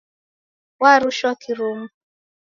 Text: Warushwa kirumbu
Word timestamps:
Warushwa 0.81 1.31
kirumbu 1.41 1.87